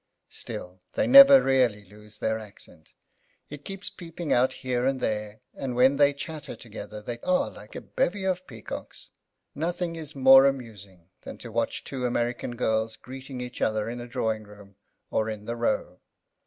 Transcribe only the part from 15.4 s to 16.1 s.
the Row.